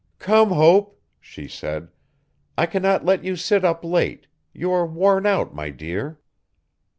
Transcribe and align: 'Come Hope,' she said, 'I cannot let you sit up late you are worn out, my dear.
'Come 0.17 0.49
Hope,' 0.49 0.99
she 1.19 1.47
said, 1.47 1.91
'I 2.57 2.65
cannot 2.65 3.05
let 3.05 3.23
you 3.23 3.35
sit 3.35 3.63
up 3.63 3.83
late 3.85 4.25
you 4.51 4.71
are 4.71 4.83
worn 4.87 5.27
out, 5.27 5.53
my 5.53 5.69
dear. 5.69 6.17